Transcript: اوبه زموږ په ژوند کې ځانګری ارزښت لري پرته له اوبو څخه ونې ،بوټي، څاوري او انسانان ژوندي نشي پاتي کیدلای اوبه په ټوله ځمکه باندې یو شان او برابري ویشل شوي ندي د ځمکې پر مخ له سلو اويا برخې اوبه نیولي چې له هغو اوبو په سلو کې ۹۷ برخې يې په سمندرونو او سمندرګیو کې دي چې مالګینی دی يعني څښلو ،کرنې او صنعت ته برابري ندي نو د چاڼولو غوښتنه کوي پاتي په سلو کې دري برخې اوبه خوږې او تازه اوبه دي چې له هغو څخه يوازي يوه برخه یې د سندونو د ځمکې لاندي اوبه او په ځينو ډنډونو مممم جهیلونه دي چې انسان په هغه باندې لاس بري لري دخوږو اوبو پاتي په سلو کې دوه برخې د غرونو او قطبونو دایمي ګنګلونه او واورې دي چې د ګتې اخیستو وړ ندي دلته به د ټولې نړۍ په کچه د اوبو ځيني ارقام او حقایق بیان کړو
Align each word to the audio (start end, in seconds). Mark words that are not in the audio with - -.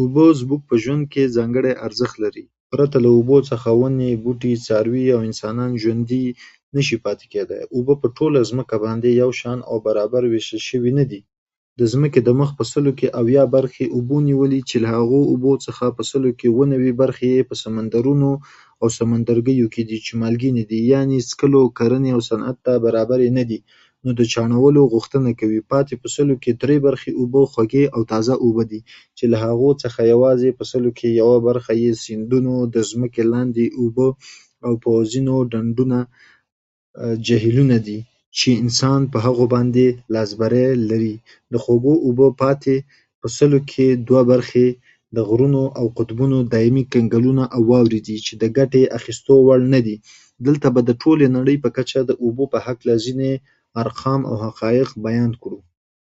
اوبه 0.00 0.24
زموږ 0.40 0.60
په 0.68 0.74
ژوند 0.82 1.04
کې 1.12 1.32
ځانګری 1.36 1.72
ارزښت 1.86 2.16
لري 2.24 2.44
پرته 2.72 2.96
له 3.04 3.10
اوبو 3.16 3.36
څخه 3.50 3.68
ونې 3.80 4.10
،بوټي، 4.24 4.52
څاوري 4.66 5.04
او 5.14 5.20
انسانان 5.28 5.70
ژوندي 5.82 6.24
نشي 6.76 6.96
پاتي 7.04 7.26
کیدلای 7.32 7.64
اوبه 7.74 7.94
په 8.02 8.08
ټوله 8.16 8.38
ځمکه 8.50 8.74
باندې 8.84 9.08
یو 9.22 9.30
شان 9.40 9.58
او 9.70 9.76
برابري 9.86 10.28
ویشل 10.30 10.60
شوي 10.70 10.92
ندي 10.98 11.20
د 11.78 11.82
ځمکې 11.92 12.20
پر 12.26 12.34
مخ 12.40 12.50
له 12.58 12.64
سلو 12.72 12.92
اويا 13.20 13.44
برخې 13.56 13.84
اوبه 13.94 14.16
نیولي 14.28 14.60
چې 14.68 14.76
له 14.84 14.88
هغو 14.96 15.20
اوبو 15.32 15.52
په 15.96 16.02
سلو 16.10 16.30
کې 16.38 16.48
۹۷ 16.70 17.00
برخې 17.02 17.26
يې 17.34 17.42
په 17.48 17.54
سمندرونو 17.62 18.30
او 18.80 18.86
سمندرګیو 18.98 19.66
کې 19.74 19.82
دي 19.88 19.98
چې 20.06 20.12
مالګینی 20.22 20.64
دی 20.70 20.80
يعني 20.92 21.16
څښلو 21.28 21.62
،کرنې 21.78 22.10
او 22.16 22.20
صنعت 22.30 22.56
ته 22.66 22.72
برابري 22.86 23.28
ندي 23.38 23.60
نو 24.04 24.10
د 24.18 24.22
چاڼولو 24.32 24.80
غوښتنه 24.92 25.30
کوي 25.40 25.60
پاتي 25.70 25.94
په 26.02 26.08
سلو 26.16 26.34
کې 26.42 26.50
دري 26.62 26.76
برخې 26.86 27.10
اوبه 27.20 27.42
خوږې 27.52 27.84
او 27.94 28.00
تازه 28.12 28.34
اوبه 28.44 28.62
دي 28.70 28.80
چې 29.16 29.24
له 29.32 29.36
هغو 29.44 29.70
څخه 29.82 29.98
يوازي 30.14 30.48
يوه 31.20 31.36
برخه 31.48 31.72
یې 31.82 31.90
د 31.94 31.98
سندونو 32.06 32.54
د 32.74 32.76
ځمکې 32.90 33.22
لاندي 33.32 33.66
اوبه 33.80 34.08
او 34.66 34.72
په 34.82 34.90
ځينو 35.12 35.34
ډنډونو 35.52 36.00
مممم 36.00 37.20
جهیلونه 37.26 37.76
دي 37.86 37.98
چې 38.38 38.48
انسان 38.64 39.00
په 39.12 39.18
هغه 39.26 39.44
باندې 39.54 39.86
لاس 40.14 40.30
بري 40.40 40.66
لري 40.90 41.14
دخوږو 41.52 41.94
اوبو 42.06 42.26
پاتي 42.40 42.76
په 43.20 43.26
سلو 43.38 43.58
کې 43.70 43.86
دوه 44.08 44.22
برخې 44.32 44.66
د 45.16 45.18
غرونو 45.28 45.62
او 45.78 45.86
قطبونو 45.98 46.38
دایمي 46.54 46.84
ګنګلونه 46.92 47.44
او 47.54 47.60
واورې 47.70 48.00
دي 48.06 48.16
چې 48.26 48.32
د 48.42 48.44
ګتې 48.56 48.82
اخیستو 48.98 49.34
وړ 49.46 49.60
ندي 49.74 49.96
دلته 50.46 50.66
به 50.74 50.80
د 50.88 50.90
ټولې 51.02 51.26
نړۍ 51.36 51.56
په 51.64 51.68
کچه 51.76 51.98
د 52.04 52.10
اوبو 52.24 52.44
ځيني 53.04 53.32
ارقام 53.82 54.20
او 54.30 54.34
حقایق 54.44 54.88
بیان 55.06 55.30
کړو 55.42 55.58